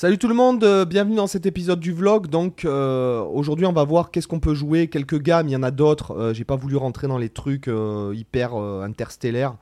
Salut 0.00 0.16
tout 0.16 0.28
le 0.28 0.34
monde, 0.34 0.62
euh, 0.62 0.84
bienvenue 0.84 1.16
dans 1.16 1.26
cet 1.26 1.44
épisode 1.44 1.80
du 1.80 1.92
vlog. 1.92 2.28
Donc 2.28 2.64
euh, 2.64 3.20
aujourd'hui 3.20 3.66
on 3.66 3.72
va 3.72 3.82
voir 3.82 4.12
qu'est-ce 4.12 4.28
qu'on 4.28 4.38
peut 4.38 4.54
jouer, 4.54 4.86
quelques 4.86 5.20
gammes, 5.20 5.48
il 5.48 5.50
y 5.50 5.56
en 5.56 5.64
a 5.64 5.72
d'autres. 5.72 6.12
Euh, 6.12 6.32
J'ai 6.32 6.44
pas 6.44 6.54
voulu 6.54 6.76
rentrer 6.76 7.08
dans 7.08 7.18
les 7.18 7.30
trucs 7.30 7.68
hyper 8.14 8.54
interstellaires. 8.54 9.56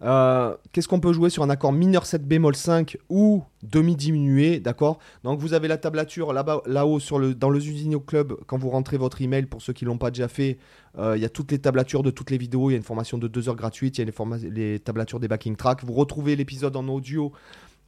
Qu'est-ce 0.00 0.88
qu'on 0.88 0.98
peut 0.98 1.12
jouer 1.12 1.30
sur 1.30 1.44
un 1.44 1.50
accord 1.50 1.72
mineur 1.72 2.04
7 2.04 2.26
bémol 2.26 2.56
5 2.56 2.96
ou 3.10 3.44
demi 3.62 3.94
diminué, 3.94 4.58
d'accord? 4.58 4.98
Donc 5.22 5.38
vous 5.38 5.54
avez 5.54 5.68
la 5.68 5.76
tablature 5.76 6.32
là-bas, 6.32 6.62
là-haut 6.66 6.98
sur 6.98 7.20
le, 7.20 7.36
dans 7.36 7.50
le 7.50 7.60
Usino 7.60 8.00
Club. 8.00 8.34
Quand 8.48 8.58
vous 8.58 8.70
rentrez 8.70 8.96
votre 8.96 9.22
email, 9.22 9.46
pour 9.46 9.62
ceux 9.62 9.72
qui 9.72 9.84
l'ont 9.84 9.98
pas 9.98 10.10
déjà 10.10 10.26
fait, 10.26 10.58
il 10.98 11.20
y 11.20 11.24
a 11.24 11.28
toutes 11.28 11.52
les 11.52 11.60
tablatures 11.60 12.02
de 12.02 12.10
toutes 12.10 12.32
les 12.32 12.38
vidéos. 12.38 12.70
Il 12.70 12.72
y 12.72 12.74
a 12.74 12.78
une 12.78 12.82
formation 12.82 13.18
de 13.18 13.28
2 13.28 13.48
heures 13.48 13.54
gratuite. 13.54 13.98
Il 13.98 14.00
y 14.00 14.10
a 14.10 14.10
les, 14.10 14.50
les 14.50 14.80
tablatures 14.80 15.20
des 15.20 15.28
backing 15.28 15.54
tracks. 15.54 15.84
Vous 15.84 15.92
retrouvez 15.92 16.34
l'épisode 16.34 16.74
en 16.74 16.88
audio. 16.88 17.30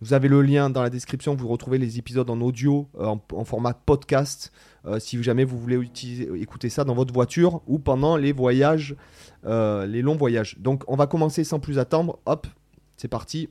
Vous 0.02 0.14
avez 0.14 0.26
le 0.26 0.42
lien 0.42 0.68
dans 0.68 0.82
la 0.82 0.90
description. 0.90 1.36
Vous 1.36 1.46
retrouvez 1.46 1.78
les 1.78 1.96
épisodes 1.96 2.28
en 2.28 2.40
audio, 2.40 2.88
euh, 2.98 3.14
en, 3.32 3.44
format 3.44 3.72
podcast. 3.72 4.50
euh, 4.84 4.98
si 4.98 5.22
jamais 5.22 5.44
vous 5.44 5.56
voulez 5.56 5.80
écouter 6.34 6.70
ça 6.70 6.82
dans 6.82 6.94
votre 6.94 7.14
voiture 7.14 7.62
ou 7.68 7.78
pendant 7.78 8.16
les 8.16 8.32
voyages, 8.32 8.96
euh, 9.46 9.86
les 9.86 10.02
longs 10.02 10.16
voyages. 10.16 10.58
Donc 10.58 10.82
on 10.88 10.96
va 10.96 11.06
commencer 11.06 11.44
sans 11.44 11.60
plus 11.60 11.78
attendre. 11.78 12.18
Hop, 12.26 12.48
c'est 12.96 13.06
parti. 13.06 13.48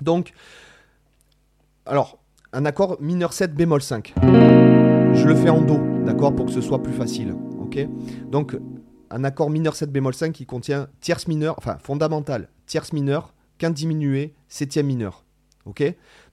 Donc, 0.00 0.34
alors, 1.84 2.20
un 2.52 2.64
accord 2.64 3.02
mineur 3.02 3.32
7 3.32 3.52
bémol 3.52 3.82
5. 3.82 4.14
Je 4.22 5.26
le 5.26 5.34
fais 5.34 5.50
en 5.50 5.62
Do, 5.62 5.80
d'accord, 6.06 6.32
pour 6.32 6.46
que 6.46 6.52
ce 6.52 6.60
soit 6.60 6.80
plus 6.80 6.92
facile. 6.92 7.34
Donc, 8.30 8.56
un 9.10 9.24
accord 9.24 9.50
mineur 9.50 9.74
7 9.74 9.90
bémol 9.90 10.14
5 10.14 10.32
qui 10.32 10.46
contient 10.46 10.86
tierce 11.00 11.26
mineure, 11.26 11.56
enfin 11.58 11.78
fondamental, 11.78 12.50
tierce 12.66 12.92
mineure, 12.92 13.34
quinte 13.58 13.74
diminuée, 13.74 14.34
septième 14.48 14.86
mineur. 14.86 15.24
Ok 15.66 15.82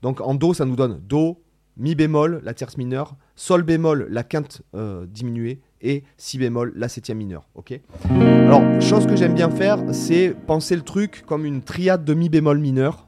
Donc 0.02 0.22
en 0.22 0.36
Do, 0.36 0.54
ça 0.54 0.66
nous 0.66 0.76
donne 0.76 1.00
Do, 1.08 1.42
Mi 1.78 1.96
bémol, 1.96 2.42
la 2.44 2.54
tierce 2.54 2.78
mineure, 2.78 3.16
Sol 3.36 3.64
bémol, 3.64 4.08
la 4.10 4.24
quinte 4.24 4.62
euh, 4.76 5.06
diminuée, 5.08 5.62
et 5.82 6.04
Si 6.18 6.38
bémol, 6.38 6.74
la 6.76 6.90
septième 6.90 7.18
mineure. 7.18 7.48
Ok 7.56 7.80
Alors, 8.10 8.64
chose 8.82 9.08
que 9.08 9.16
j'aime 9.16 9.34
bien 9.34 9.50
faire, 9.50 9.80
c'est 9.94 10.36
penser 10.46 10.76
le 10.76 10.82
truc 10.82 11.24
comme 11.26 11.46
une 11.46 11.62
triade 11.62 12.04
de 12.04 12.14
Mi 12.14 12.28
bémol 12.28 12.60
mineur, 12.60 13.06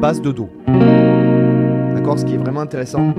basse 0.00 0.20
de 0.20 0.32
Do. 0.32 0.50
D'accord 1.94 2.18
Ce 2.18 2.24
qui 2.26 2.34
est 2.34 2.38
vraiment 2.38 2.60
intéressant. 2.60 3.14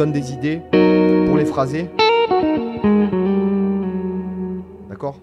Donne 0.00 0.12
des 0.12 0.32
idées 0.32 0.62
pour 1.26 1.36
les 1.36 1.44
phraser. 1.44 1.90
D'accord? 4.88 5.18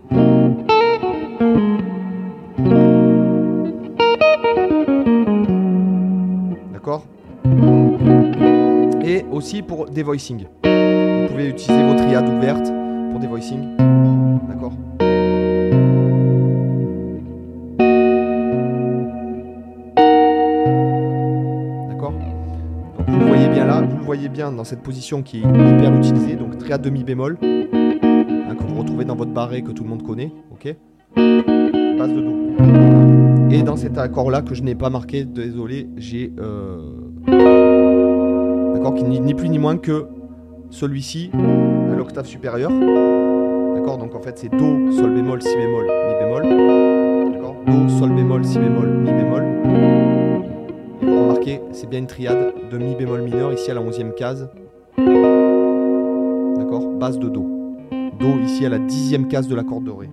D'accord? 6.74 7.06
Et 9.04 9.26
aussi 9.32 9.64
pour 9.64 9.90
des 9.90 10.04
voicings. 10.04 10.46
Vous 10.64 11.28
pouvez 11.28 11.48
utiliser 11.48 11.84
vos 11.84 11.96
triades 11.96 12.30
ouvertes 12.30 12.72
pour 13.10 13.20
des 13.20 13.26
voicings. 13.26 13.97
Voyez 24.18 24.30
bien 24.30 24.52
dans 24.52 24.64
cette 24.64 24.82
position 24.82 25.22
qui 25.22 25.38
est 25.38 25.42
hyper 25.42 25.96
utilisée, 25.96 26.36
donc 26.36 26.58
triade 26.58 26.82
demi 26.82 27.04
bémol, 27.04 27.38
que 27.38 28.64
vous 28.68 28.80
retrouvez 28.80 29.06
dans 29.06 29.16
votre 29.16 29.32
barré 29.32 29.62
que 29.62 29.72
tout 29.72 29.84
le 29.84 29.90
monde 29.90 30.02
connaît, 30.02 30.32
ok 30.52 30.76
Base 31.16 32.14
de 32.14 32.22
Do. 32.22 33.52
Et 33.52 33.62
dans 33.62 33.76
cet 33.76 34.00
accord 34.00 34.32
là 34.32 34.42
que 34.42 34.56
je 34.56 34.64
n'ai 34.64 34.74
pas 34.74 34.90
marqué, 34.90 35.24
désolé, 35.24 35.88
j'ai 35.98 36.34
euh, 36.40 36.94
d'accord 38.74 38.96
qui 38.96 39.04
n'est 39.04 39.20
ni 39.20 39.36
plus 39.36 39.50
ni 39.50 39.60
moins 39.60 39.78
que 39.78 40.08
celui-ci 40.72 41.30
à 41.92 41.96
l'octave 41.96 42.26
supérieure. 42.26 42.72
D'accord 42.72 44.00
Donc 44.00 44.16
en 44.16 44.22
fait 44.22 44.40
c'est 44.40 44.50
Do, 44.50 44.92
Sol 44.94 45.14
bémol, 45.14 45.44
Si 45.44 45.56
bémol, 45.56 45.86
Mi 45.86 46.14
bémol. 46.20 47.34
D'accord 47.34 47.56
Do, 47.68 47.88
Sol 47.88 48.16
bémol, 48.16 48.44
Si 48.44 48.58
bémol, 48.58 48.88
Mi 48.88 49.12
bémol. 49.12 50.27
Remarquez, 51.02 51.62
c'est 51.72 51.90
bien 51.90 52.00
une 52.00 52.08
triade 52.08 52.54
de 52.72 52.78
Mi 52.78 52.96
bémol 52.96 53.22
mineur 53.22 53.54
ici 53.54 53.70
à 53.72 53.74
la 53.74 53.82
11e 53.82 54.14
case. 54.14 54.50
D'accord? 56.58 56.92
Base 57.00 57.20
de 57.20 57.30
Do. 57.30 57.46
Do 58.20 58.40
ici 58.44 58.66
à 58.66 58.70
la 58.70 58.80
10e 58.80 59.28
case 59.28 59.48
de 59.48 59.56
la 59.56 59.64
corde 59.64 59.84
dorée. 59.84 60.10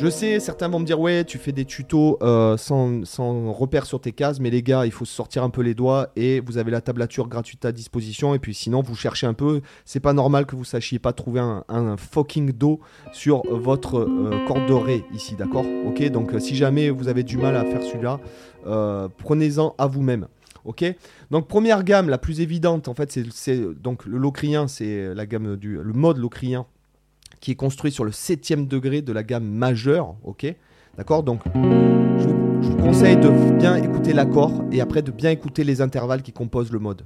Je 0.00 0.08
sais, 0.08 0.40
certains 0.40 0.68
vont 0.68 0.78
me 0.78 0.86
dire 0.86 0.98
ouais, 0.98 1.24
tu 1.24 1.36
fais 1.36 1.52
des 1.52 1.66
tutos 1.66 2.16
euh, 2.22 2.56
sans, 2.56 3.04
sans 3.04 3.52
repère 3.52 3.84
sur 3.84 4.00
tes 4.00 4.12
cases, 4.12 4.40
mais 4.40 4.48
les 4.48 4.62
gars, 4.62 4.86
il 4.86 4.92
faut 4.92 5.04
se 5.04 5.12
sortir 5.12 5.42
un 5.42 5.50
peu 5.50 5.60
les 5.60 5.74
doigts 5.74 6.08
et 6.16 6.40
vous 6.40 6.56
avez 6.56 6.70
la 6.70 6.80
tablature 6.80 7.28
gratuite 7.28 7.66
à 7.66 7.72
disposition. 7.72 8.34
Et 8.34 8.38
puis 8.38 8.54
sinon, 8.54 8.80
vous 8.80 8.94
cherchez 8.96 9.26
un 9.26 9.34
peu. 9.34 9.60
C'est 9.84 10.00
pas 10.00 10.14
normal 10.14 10.46
que 10.46 10.56
vous 10.56 10.64
sachiez 10.64 10.98
pas 10.98 11.12
trouver 11.12 11.40
un, 11.40 11.96
fucking 11.98 12.52
do 12.52 12.80
sur 13.12 13.42
votre 13.50 13.98
euh, 13.98 14.46
corde 14.46 14.66
de 14.66 14.72
ré 14.72 15.04
ici, 15.12 15.34
d'accord? 15.36 15.66
Ok, 15.86 16.02
donc 16.10 16.32
euh, 16.32 16.40
si 16.40 16.56
jamais 16.56 16.88
vous 16.88 17.08
avez 17.08 17.22
du 17.22 17.36
mal 17.36 17.54
à 17.54 17.64
faire 17.66 17.82
celui-là, 17.82 18.20
euh, 18.66 19.06
prenez-en 19.18 19.74
à 19.76 19.86
vous-même. 19.86 20.28
Ok, 20.64 20.82
donc 21.30 21.46
première 21.46 21.84
gamme, 21.84 22.08
la 22.08 22.18
plus 22.18 22.40
évidente, 22.40 22.88
en 22.88 22.94
fait, 22.94 23.12
c'est- 23.12 23.30
c'est 23.32 23.58
donc 23.82 24.06
le 24.06 24.16
locrien, 24.16 24.66
c'est 24.66 25.14
la 25.14 25.26
gamme 25.26 25.56
du 25.56 25.76
le 25.76 25.92
mode 25.92 26.16
locrien 26.18 26.64
qui 27.40 27.52
est 27.52 27.56
construit 27.56 27.90
sur 27.90 28.04
le 28.04 28.12
septième 28.12 28.66
degré 28.66 29.02
de 29.02 29.12
la 29.12 29.22
gamme 29.22 29.44
majeure, 29.44 30.14
ok 30.24 30.54
D'accord 30.96 31.22
Donc, 31.22 31.40
je 31.54 32.28
vous, 32.28 32.76
conseille 32.76 33.16
de 33.16 33.28
bien 33.58 33.76
écouter 33.76 34.12
l'accord 34.12 34.64
et 34.72 34.80
après 34.80 35.02
de 35.02 35.10
bien 35.10 35.30
écouter 35.30 35.64
les 35.64 35.80
intervalles 35.80 36.22
qui 36.22 36.32
composent 36.32 36.72
le 36.72 36.78
mode. 36.78 37.02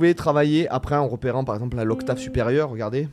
Pouvez 0.00 0.14
travailler 0.14 0.66
après 0.70 0.96
en 0.96 1.06
repérant 1.06 1.44
par 1.44 1.56
exemple 1.56 1.76
l'octave 1.82 2.16
supérieure, 2.16 2.70
regardez. 2.70 3.06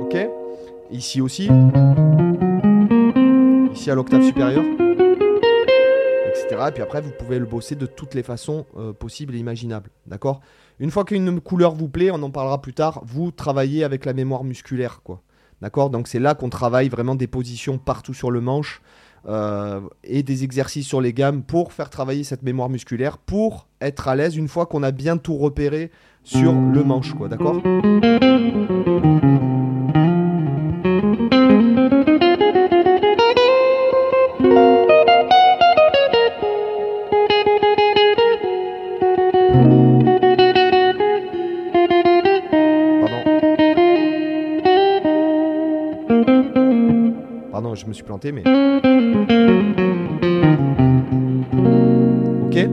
Ok 0.00 0.28
Ici 0.90 1.20
aussi. 1.20 1.48
Ici 3.72 3.88
à 3.88 3.94
l'octave 3.94 4.24
supérieure. 4.24 4.64
Et 6.52 6.72
puis 6.72 6.82
après, 6.82 7.00
vous 7.00 7.12
pouvez 7.16 7.38
le 7.38 7.46
bosser 7.46 7.74
de 7.76 7.86
toutes 7.86 8.14
les 8.14 8.22
façons 8.22 8.66
euh, 8.76 8.92
possibles 8.92 9.34
et 9.34 9.38
imaginables. 9.38 9.90
D'accord? 10.06 10.40
Une 10.78 10.90
fois 10.90 11.04
qu'une 11.04 11.40
couleur 11.40 11.74
vous 11.74 11.88
plaît, 11.88 12.10
on 12.10 12.22
en 12.22 12.30
parlera 12.30 12.60
plus 12.60 12.74
tard, 12.74 13.02
vous 13.04 13.30
travaillez 13.30 13.84
avec 13.84 14.04
la 14.04 14.12
mémoire 14.12 14.44
musculaire. 14.44 15.02
quoi. 15.02 15.22
D'accord? 15.60 15.90
Donc 15.90 16.08
c'est 16.08 16.18
là 16.18 16.34
qu'on 16.34 16.48
travaille 16.48 16.88
vraiment 16.88 17.14
des 17.14 17.26
positions 17.26 17.78
partout 17.78 18.14
sur 18.14 18.30
le 18.30 18.40
manche 18.40 18.82
euh, 19.28 19.80
et 20.02 20.22
des 20.22 20.42
exercices 20.44 20.86
sur 20.86 21.00
les 21.00 21.12
gammes 21.12 21.42
pour 21.42 21.72
faire 21.72 21.90
travailler 21.90 22.24
cette 22.24 22.42
mémoire 22.42 22.70
musculaire, 22.70 23.18
pour 23.18 23.68
être 23.80 24.08
à 24.08 24.16
l'aise 24.16 24.36
une 24.36 24.48
fois 24.48 24.66
qu'on 24.66 24.82
a 24.82 24.90
bien 24.90 25.18
tout 25.18 25.36
repéré 25.36 25.90
sur 26.24 26.52
le 26.52 26.82
manche. 26.82 27.14
quoi. 27.14 27.28
D'accord? 27.28 27.60
Je 47.74 47.86
me 47.86 47.92
suis 47.92 48.02
planté, 48.02 48.32
mais. 48.32 48.42
Ok. 52.44 52.68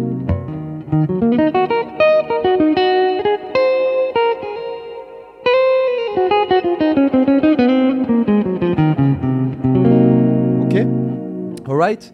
Ok. 10.64 10.88
Alright 11.68 12.14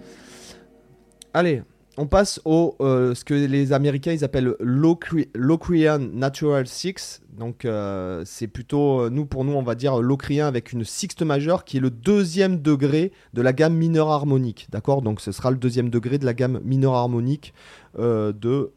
Allez, 1.33 1.63
on 1.97 2.07
passe 2.07 2.41
au 2.45 2.75
euh, 2.81 3.13
ce 3.13 3.23
que 3.23 3.33
les 3.33 3.73
Américains 3.73 4.11
ils 4.11 4.23
appellent 4.23 4.55
Locrian 4.59 5.99
Natural 5.99 6.67
Six. 6.67 7.21
Donc 7.37 7.65
euh, 7.65 8.21
c'est 8.25 8.47
plutôt 8.47 9.09
nous 9.09 9.25
pour 9.25 9.43
nous 9.43 9.53
on 9.53 9.63
va 9.63 9.75
dire 9.75 10.01
Locrian 10.01 10.45
avec 10.45 10.71
une 10.71 10.83
sixte 10.83 11.21
majeure 11.21 11.65
qui 11.65 11.77
est 11.77 11.79
le 11.79 11.89
deuxième 11.89 12.61
degré 12.61 13.11
de 13.33 13.41
la 13.41 13.53
gamme 13.53 13.75
mineure 13.75 14.09
harmonique. 14.09 14.67
D'accord? 14.71 15.01
Donc 15.01 15.21
ce 15.21 15.31
sera 15.31 15.51
le 15.51 15.57
deuxième 15.57 15.89
degré 15.89 16.17
de 16.17 16.25
la 16.25 16.33
gamme 16.33 16.59
mineure 16.63 16.95
harmonique 16.95 17.53
de 17.97 18.71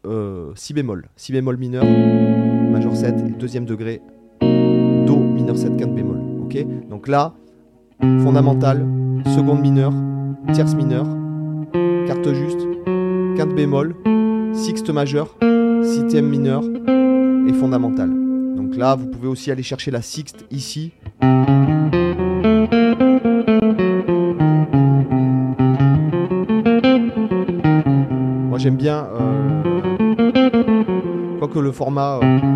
si 0.55 0.73
bémol, 0.73 1.09
si 1.15 1.31
bémol 1.31 1.57
mineur, 1.57 1.83
majeur 1.85 2.95
7 2.95 3.15
et 3.19 3.31
deuxième 3.31 3.65
degré 3.65 4.01
do 4.41 5.17
mineur 5.17 5.57
7 5.57 5.77
quinte 5.77 5.95
bémol. 5.95 6.19
Ok? 6.43 6.57
Donc 6.89 7.07
là 7.07 7.33
fondamentale, 7.99 8.85
seconde 9.35 9.61
mineure, 9.61 9.93
tierce 10.53 10.75
mineure, 10.75 11.07
carte 12.07 12.33
juste, 12.33 12.59
quinte 13.37 13.53
bémol, 13.53 13.95
sixte 14.51 14.89
majeur, 14.89 15.37
septième 15.83 16.27
mineur 16.27 16.63
et 17.47 17.53
fondamentale. 17.53 18.09
Donc 18.55 18.75
là, 18.75 18.95
vous 18.95 19.05
pouvez 19.05 19.27
aussi 19.27 19.51
aller 19.51 19.61
chercher 19.61 19.91
la 19.91 20.01
sixte 20.01 20.43
ici. 20.49 20.91
Moi 28.49 28.57
j'aime 28.57 28.77
bien, 28.77 29.05
euh, 29.19 29.61
quoique 31.37 31.59
le 31.59 31.71
format... 31.71 32.19
Euh, 32.23 32.49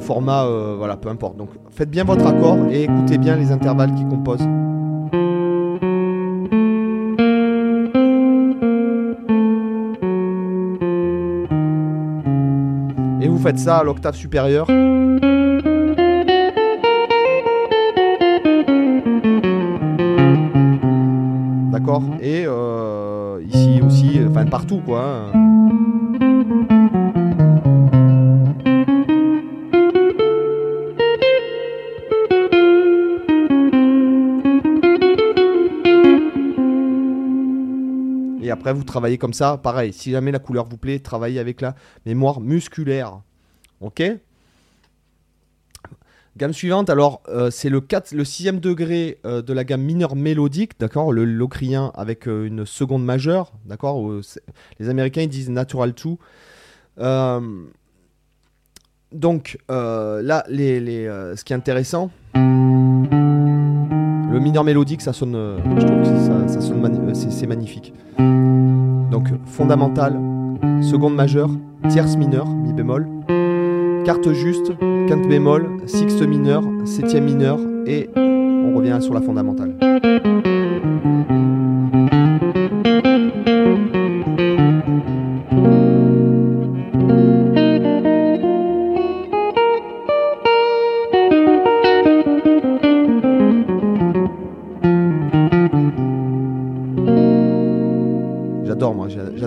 format, 0.00 0.46
euh, 0.46 0.76
voilà, 0.78 0.96
peu 0.96 1.10
importe. 1.10 1.36
Donc 1.36 1.50
faites 1.70 1.90
bien 1.90 2.04
votre 2.04 2.26
accord 2.26 2.56
et 2.70 2.84
écoutez 2.84 3.18
bien 3.18 3.36
les 3.36 3.52
intervalles 3.52 3.94
qui 3.94 4.06
composent. 4.06 4.48
Vous 13.38 13.44
faites 13.44 13.58
ça 13.60 13.78
à 13.78 13.84
l'octave 13.84 14.16
supérieure. 14.16 14.66
D'accord 21.70 22.02
Et 22.20 22.44
euh, 22.46 23.40
ici 23.48 23.80
aussi, 23.86 24.18
enfin 24.28 24.44
partout 24.46 24.80
quoi. 24.84 25.04
Hein. 25.04 25.48
après, 38.50 38.72
vous 38.72 38.82
travaillez 38.82 39.18
comme 39.18 39.34
ça. 39.34 39.56
Pareil, 39.56 39.92
si 39.92 40.10
jamais 40.10 40.32
la 40.32 40.40
couleur 40.40 40.66
vous 40.68 40.78
plaît, 40.78 40.98
travaillez 40.98 41.38
avec 41.38 41.60
la 41.60 41.76
mémoire 42.04 42.40
musculaire. 42.40 43.20
Ok 43.80 44.02
Gamme 46.38 46.52
suivante, 46.52 46.88
alors 46.88 47.20
euh, 47.28 47.50
c'est 47.50 47.68
le, 47.68 47.80
4, 47.80 48.12
le 48.12 48.24
6 48.24 48.52
degré 48.60 49.18
euh, 49.26 49.42
de 49.42 49.52
la 49.52 49.64
gamme 49.64 49.82
mineure 49.82 50.14
mélodique, 50.14 50.78
d'accord 50.78 51.12
Le 51.12 51.24
locrien 51.24 51.90
avec 51.96 52.28
euh, 52.28 52.46
une 52.46 52.64
seconde 52.64 53.04
majeure, 53.04 53.52
d'accord 53.66 54.08
Les 54.78 54.88
Américains 54.88 55.22
ils 55.22 55.28
disent 55.28 55.50
natural 55.50 55.92
2. 55.92 56.10
donc 59.10 59.58
là, 59.68 60.44
les, 60.48 61.08
ce 61.34 61.42
qui 61.42 61.52
est 61.52 61.56
intéressant, 61.56 62.12
le 62.34 64.38
mineur 64.38 64.62
mélodique, 64.62 65.02
ça 65.02 65.12
sonne, 65.12 65.58
c'est 67.30 67.46
magnifique. 67.48 67.92
Donc 69.10 69.26
fondamental, 69.44 70.12
seconde 70.82 71.16
majeure, 71.16 71.50
tierce 71.88 72.16
mineure, 72.16 72.46
mi 72.46 72.72
bémol, 72.72 73.08
carte 74.04 74.32
juste, 74.32 74.72
quinte 75.08 75.28
bémol, 75.28 75.78
sixte 75.86 76.22
mineur, 76.22 76.62
septième 76.84 77.24
mineur 77.24 77.58
et 77.86 78.08
on 78.16 78.74
revient 78.74 78.98
sur 79.00 79.14
la 79.14 79.20
fondamentale. 79.20 79.74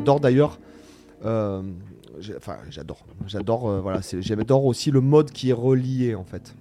j'adore 0.02 0.20
d'ailleurs. 0.20 0.58
Euh, 1.26 1.62
enfin, 2.38 2.58
j'adore. 2.70 3.06
J'adore. 3.28 3.70
Euh, 3.70 3.82
voilà, 3.82 4.02
j'adore 4.20 4.66
aussi 4.66 4.92
le 4.92 5.02
mode 5.02 5.32
qui 5.32 5.50
est 5.50 5.54
relié 5.54 6.16
en 6.16 6.24
fait. 6.24 6.56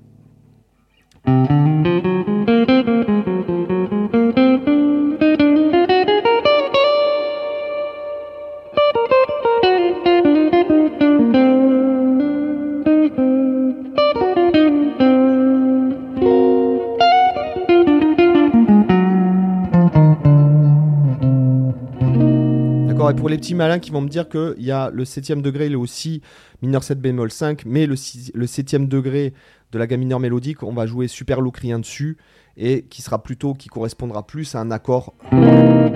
Pour 23.14 23.28
les 23.28 23.36
petits 23.36 23.54
malins 23.54 23.78
qui 23.78 23.90
vont 23.90 24.00
me 24.00 24.08
dire 24.08 24.28
qu'il 24.28 24.54
y 24.58 24.70
a 24.70 24.90
le 24.90 25.04
7 25.04 25.40
degré, 25.40 25.66
il 25.66 25.72
est 25.72 25.76
aussi 25.76 26.22
mineur 26.62 26.82
7 26.82 27.00
bémol 27.00 27.30
5, 27.30 27.64
mais 27.66 27.86
le, 27.86 27.96
7 27.96 28.34
le 28.34 28.86
degré 28.86 29.32
de 29.72 29.78
la 29.78 29.86
gamme 29.86 30.00
mineure 30.00 30.20
mélodique, 30.20 30.62
on 30.62 30.72
va 30.72 30.86
jouer 30.86 31.08
super 31.08 31.40
locrien 31.40 31.78
dessus, 31.78 32.16
et 32.56 32.82
qui 32.82 33.02
sera 33.02 33.22
plutôt, 33.22 33.54
qui 33.54 33.68
correspondra 33.68 34.26
plus 34.26 34.54
à 34.54 34.60
un 34.60 34.70
accord. 34.70 35.14
Un 35.32 35.94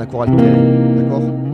accord 0.00 0.22
altéré. 0.22 0.56
D'accord? 0.96 1.46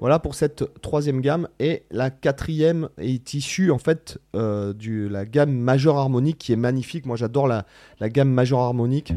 Voilà 0.00 0.18
pour 0.18 0.34
cette 0.34 0.64
troisième 0.82 1.20
gamme. 1.20 1.48
Et 1.58 1.84
la 1.90 2.10
quatrième 2.10 2.88
est 2.98 3.34
issue 3.34 3.70
en 3.70 3.78
fait 3.78 4.18
euh, 4.36 4.72
de 4.72 5.08
la 5.08 5.24
gamme 5.24 5.52
majeure 5.52 5.96
harmonique 5.96 6.38
qui 6.38 6.52
est 6.52 6.56
magnifique. 6.56 7.06
Moi 7.06 7.16
j'adore 7.16 7.48
la, 7.48 7.64
gamme 8.10 8.30
majeure 8.30 8.60
harmonique. 8.60 9.14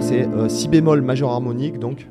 C'est 0.00 0.26
euh, 0.26 0.48
si 0.48 0.68
bémol 0.68 1.02
majeur 1.02 1.30
harmonique 1.30 1.78
donc. 1.78 2.06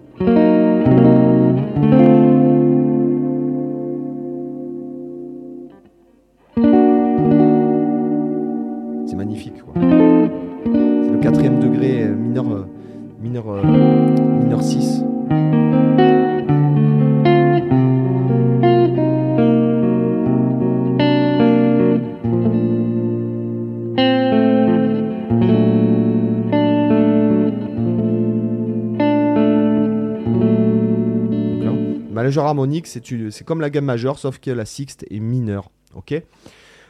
Harmonique, 32.40 32.88
c'est 32.88 33.44
comme 33.44 33.62
la 33.62 33.70
gamme 33.70 33.86
majeure, 33.86 34.18
sauf 34.20 34.40
que 34.40 34.52
la 34.52 34.66
sixte 34.66 35.06
est 35.10 35.20
mineure. 35.20 35.70
Ok? 35.96 36.22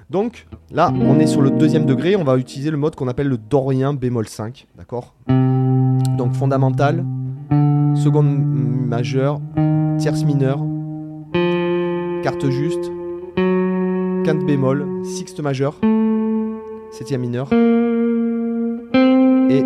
Donc 0.10 0.48
là, 0.72 0.92
on 0.94 1.20
est 1.20 1.28
sur 1.28 1.42
le 1.42 1.52
deuxième 1.52 1.86
degré. 1.86 2.16
On 2.16 2.24
va 2.24 2.38
utiliser 2.38 2.70
le 2.70 2.78
mode 2.78 2.96
qu'on 2.96 3.08
appelle 3.08 3.28
le 3.28 3.38
dorien 3.38 3.94
bémol 3.94 4.28
5. 4.28 4.68
D'accord? 4.78 5.16
Donc 6.18 6.34
fondamental, 6.34 7.06
seconde 7.96 8.28
majeure, 8.30 9.40
tierce 9.98 10.24
mineure, 10.24 10.60
carte 12.24 12.50
juste, 12.50 12.92
quinte 14.26 14.46
bémol, 14.46 14.86
sixte 15.06 15.40
majeure, 15.40 15.76
septième 16.92 17.22
mineur 17.22 17.48
et 19.50 19.64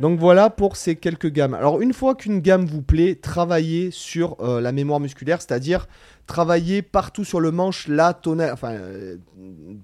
Donc 0.00 0.18
voilà 0.18 0.48
pour 0.48 0.76
ces 0.76 0.96
quelques 0.96 1.30
gammes. 1.30 1.52
Alors 1.52 1.82
une 1.82 1.92
fois 1.92 2.14
qu'une 2.14 2.40
gamme 2.40 2.64
vous 2.64 2.80
plaît, 2.80 3.16
travaillez 3.16 3.90
sur 3.90 4.36
euh, 4.40 4.62
la 4.62 4.72
mémoire 4.72 4.98
musculaire, 4.98 5.42
c'est-à-dire 5.42 5.86
travailler 6.26 6.80
partout 6.80 7.22
sur 7.22 7.38
le 7.38 7.50
manche 7.50 7.86
la 7.86 8.14
tonale, 8.14 8.50
enfin 8.50 8.70
euh, 8.70 9.18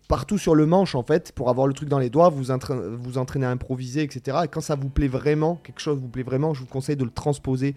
partout 0.08 0.38
sur 0.38 0.54
le 0.54 0.64
manche 0.64 0.94
en 0.94 1.02
fait, 1.02 1.32
pour 1.32 1.50
avoir 1.50 1.66
le 1.66 1.74
truc 1.74 1.90
dans 1.90 1.98
les 1.98 2.08
doigts, 2.08 2.30
vous, 2.30 2.44
vous 2.44 3.18
entraînez 3.18 3.44
à 3.44 3.50
improviser, 3.50 4.02
etc. 4.02 4.38
Et 4.44 4.48
quand 4.48 4.62
ça 4.62 4.74
vous 4.74 4.88
plaît 4.88 5.08
vraiment, 5.08 5.60
quelque 5.62 5.80
chose 5.80 5.98
vous 5.98 6.08
plaît 6.08 6.22
vraiment, 6.22 6.54
je 6.54 6.60
vous 6.60 6.66
conseille 6.66 6.96
de 6.96 7.04
le 7.04 7.10
transposer 7.10 7.74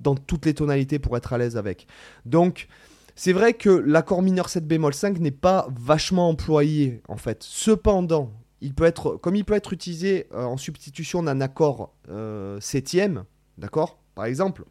dans 0.00 0.16
toutes 0.16 0.46
les 0.46 0.54
tonalités 0.54 0.98
pour 0.98 1.16
être 1.16 1.32
à 1.32 1.38
l'aise 1.38 1.56
avec. 1.56 1.86
Donc 2.26 2.66
c'est 3.14 3.32
vrai 3.32 3.52
que 3.52 3.70
l'accord 3.70 4.22
mineur 4.22 4.48
7 4.48 4.66
bémol 4.66 4.92
5 4.92 5.20
n'est 5.20 5.30
pas 5.30 5.68
vachement 5.70 6.30
employé 6.30 7.00
en 7.06 7.16
fait. 7.16 7.44
Cependant, 7.44 8.32
il 8.60 8.74
peut 8.74 8.84
être, 8.84 9.16
comme 9.16 9.36
il 9.36 9.44
peut 9.44 9.54
être 9.54 9.72
utilisé 9.72 10.26
euh, 10.34 10.44
en 10.44 10.56
substitution 10.56 11.22
d'un 11.22 11.40
accord 11.40 11.94
euh, 12.10 12.58
septième, 12.60 13.24
d'accord? 13.58 13.98
Par 14.14 14.26
exemple, 14.26 14.64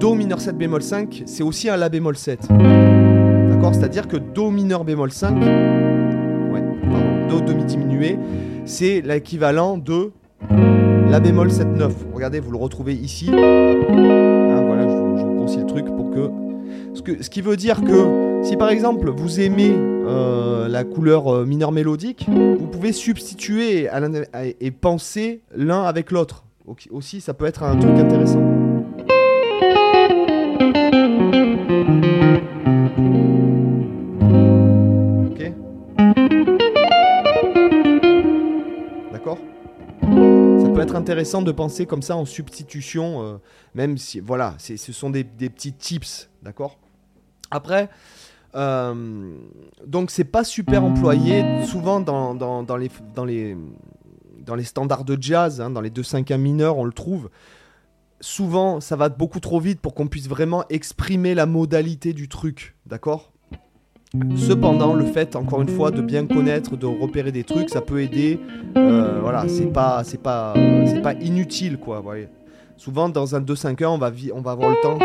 Do 0.00 0.14
mineur 0.14 0.40
7 0.40 0.56
bémol 0.58 0.82
5, 0.82 1.22
c'est 1.26 1.42
aussi 1.42 1.68
un 1.68 1.76
La 1.76 1.88
bémol 1.88 2.16
7. 2.16 2.48
D'accord? 2.48 3.74
C'est-à-dire 3.74 4.08
que 4.08 4.16
Do 4.16 4.50
mineur 4.50 4.84
bémol 4.84 5.12
5, 5.12 5.36
ouais, 6.52 6.62
pardon, 6.90 7.26
Do 7.28 7.40
demi 7.40 7.64
diminué, 7.64 8.18
c'est 8.64 9.02
l'équivalent 9.02 9.78
de 9.78 10.12
La 10.50 11.20
bémol 11.20 11.50
7 11.52 11.68
9. 11.68 11.94
Regardez, 12.12 12.40
vous 12.40 12.50
le 12.50 12.58
retrouvez 12.58 12.94
ici. 12.94 13.30
Ah, 13.30 14.62
voilà, 14.66 14.82
je 14.88 14.96
vous, 14.96 15.46
je 15.46 15.60
le 15.60 15.66
truc 15.66 15.86
pour 15.86 16.10
que 16.10 16.30
ce, 16.94 17.30
qui 17.30 17.40
veut 17.40 17.56
dire 17.56 17.82
que 17.82 18.25
si 18.42 18.56
par 18.56 18.70
exemple 18.70 19.10
vous 19.10 19.40
aimez 19.40 19.72
euh, 19.72 20.68
la 20.68 20.84
couleur 20.84 21.28
euh, 21.28 21.44
mineure 21.44 21.72
mélodique, 21.72 22.26
vous 22.28 22.66
pouvez 22.66 22.92
substituer 22.92 23.88
et 24.60 24.70
penser 24.70 25.42
l'un 25.54 25.82
avec 25.82 26.10
l'autre. 26.10 26.44
Aussi, 26.90 27.20
ça 27.20 27.32
peut 27.34 27.46
être 27.46 27.62
un 27.62 27.76
truc 27.76 27.96
intéressant. 27.96 28.42
Ok 35.30 35.52
D'accord 39.12 39.38
Ça 40.10 40.68
peut 40.68 40.80
être 40.80 40.96
intéressant 40.96 41.42
de 41.42 41.52
penser 41.52 41.86
comme 41.86 42.02
ça 42.02 42.16
en 42.16 42.24
substitution, 42.24 43.22
euh, 43.22 43.36
même 43.74 43.96
si, 43.96 44.20
voilà, 44.20 44.54
ce 44.58 44.92
sont 44.92 45.10
des 45.10 45.24
petits 45.24 45.72
tips, 45.72 46.30
d'accord? 46.42 46.78
Après, 47.50 47.88
euh, 48.56 49.36
donc 49.86 50.10
c'est 50.10 50.24
pas 50.24 50.44
super 50.44 50.84
employé. 50.84 51.44
Souvent 51.66 52.00
dans, 52.00 52.34
dans, 52.34 52.76
les, 52.76 52.90
dans, 53.14 53.24
les, 53.24 53.56
dans 54.44 54.54
les 54.54 54.64
standards 54.64 55.04
de 55.04 55.16
jazz, 55.20 55.60
hein, 55.60 55.70
dans 55.70 55.80
les 55.80 55.90
2-5 55.90 56.36
mineurs, 56.38 56.78
on 56.78 56.84
le 56.84 56.92
trouve. 56.92 57.28
Souvent, 58.20 58.80
ça 58.80 58.96
va 58.96 59.10
beaucoup 59.10 59.40
trop 59.40 59.60
vite 59.60 59.80
pour 59.80 59.94
qu'on 59.94 60.06
puisse 60.06 60.28
vraiment 60.28 60.64
exprimer 60.70 61.34
la 61.34 61.44
modalité 61.44 62.14
du 62.14 62.28
truc, 62.28 62.74
d'accord? 62.86 63.32
Cependant, 64.36 64.94
le 64.94 65.04
fait, 65.04 65.36
encore 65.36 65.60
une 65.60 65.68
fois, 65.68 65.90
de 65.90 66.00
bien 66.00 66.26
connaître, 66.26 66.76
de 66.76 66.86
repérer 66.86 67.32
des 67.32 67.44
trucs, 67.44 67.68
ça 67.68 67.82
peut 67.82 68.00
aider. 68.00 68.40
Euh, 68.76 69.18
voilà, 69.20 69.46
c'est 69.48 69.66
pas, 69.66 70.02
c'est 70.04 70.22
pas, 70.22 70.54
c'est 70.86 71.02
pas 71.02 71.12
inutile, 71.14 71.76
quoi. 71.76 72.00
Voyez. 72.00 72.28
Souvent, 72.78 73.10
dans 73.10 73.34
un 73.34 73.40
2-5-1, 73.40 73.86
on 73.86 73.98
va, 73.98 74.10
on 74.34 74.40
va 74.40 74.50
avoir 74.52 74.70
le 74.70 74.76
temps 74.80 74.98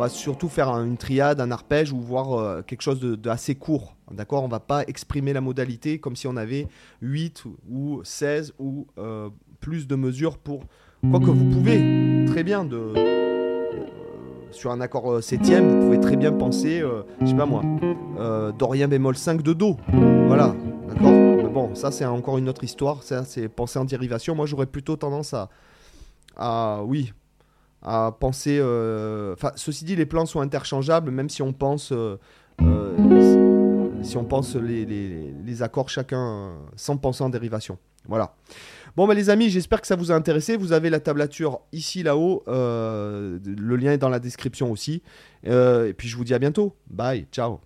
va 0.00 0.08
surtout 0.08 0.48
faire 0.48 0.70
une 0.70 0.96
triade, 0.96 1.40
un 1.40 1.50
arpège 1.50 1.92
ou 1.92 2.00
voir 2.00 2.32
euh, 2.32 2.62
quelque 2.62 2.82
chose 2.82 3.00
de, 3.00 3.28
assez 3.28 3.54
court. 3.54 3.94
D'accord? 4.10 4.42
On 4.42 4.48
va 4.48 4.58
pas 4.58 4.82
exprimer 4.86 5.32
la 5.32 5.40
modalité 5.40 5.98
comme 5.98 6.16
si 6.16 6.26
on 6.26 6.36
avait 6.36 6.66
8 7.02 7.44
ou 7.70 8.00
16 8.02 8.54
ou 8.58 8.86
euh, 8.98 9.28
plus 9.60 9.86
de 9.86 9.94
mesures 9.94 10.38
pour. 10.38 10.64
Quoique 11.08 11.26
vous 11.26 11.50
pouvez 11.50 12.24
très 12.26 12.42
bien 12.42 12.64
de. 12.64 12.76
Euh, 12.96 13.26
sur 14.50 14.72
un 14.72 14.80
accord 14.80 15.22
septième, 15.22 15.68
vous 15.68 15.86
pouvez 15.86 16.00
très 16.00 16.16
bien 16.16 16.32
penser, 16.32 16.82
je 17.20 17.26
sais 17.26 17.36
pas 17.36 17.46
moi, 17.46 17.62
Dorien 18.58 18.88
bémol 18.88 19.16
5 19.16 19.42
de 19.42 19.52
Do. 19.52 19.76
Voilà, 20.26 20.56
d'accord? 20.88 21.12
Bon, 21.52 21.74
ça 21.76 21.92
c'est 21.92 22.04
encore 22.04 22.36
une 22.36 22.48
autre 22.48 22.64
histoire, 22.64 23.04
c'est 23.04 23.48
penser 23.48 23.78
en 23.78 23.84
dérivation. 23.84 24.34
Moi 24.34 24.46
j'aurais 24.46 24.66
plutôt 24.66 24.96
tendance 24.96 25.34
à, 25.34 25.50
à 26.36 26.82
oui, 26.84 27.12
à 27.82 28.16
penser. 28.18 28.58
Euh, 28.60 29.34
enfin, 29.34 29.52
ceci 29.56 29.84
dit, 29.84 29.96
les 29.96 30.06
plans 30.06 30.26
sont 30.26 30.40
interchangeables, 30.40 31.10
même 31.10 31.28
si 31.28 31.42
on 31.42 31.52
pense, 31.52 31.92
euh, 31.92 32.18
euh, 32.62 33.88
si 34.02 34.16
on 34.16 34.24
pense 34.24 34.56
les, 34.56 34.84
les, 34.84 35.34
les, 35.44 35.62
accords 35.62 35.88
chacun 35.88 36.52
sans 36.76 36.96
penser 36.96 37.24
en 37.24 37.30
dérivation. 37.30 37.78
Voilà. 38.08 38.34
Bon, 38.96 39.06
bah, 39.06 39.14
les 39.14 39.30
amis, 39.30 39.50
j'espère 39.50 39.80
que 39.80 39.86
ça 39.86 39.96
vous 39.96 40.10
a 40.10 40.14
intéressé. 40.14 40.56
Vous 40.56 40.72
avez 40.72 40.90
la 40.90 41.00
tablature 41.00 41.60
ici, 41.72 42.02
là-haut. 42.02 42.42
le 42.46 43.76
lien 43.76 43.92
est 43.92 43.98
dans 43.98 44.08
la 44.08 44.20
description 44.20 44.70
aussi. 44.70 45.02
et 45.44 45.94
puis, 45.96 46.08
je 46.08 46.16
vous 46.16 46.24
dis 46.24 46.34
à 46.34 46.38
bientôt. 46.38 46.74
Bye, 46.88 47.26
ciao. 47.30 47.60